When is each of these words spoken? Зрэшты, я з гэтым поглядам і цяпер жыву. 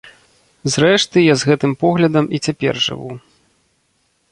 Зрэшты, 0.75 1.17
я 1.25 1.35
з 1.41 1.51
гэтым 1.51 1.71
поглядам 1.85 2.25
і 2.37 2.41
цяпер 2.47 2.75
жыву. 2.89 3.11